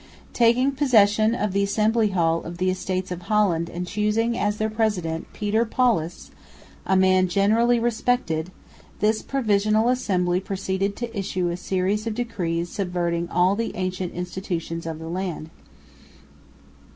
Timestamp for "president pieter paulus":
4.67-6.31